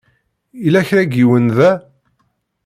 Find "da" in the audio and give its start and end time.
1.57-1.71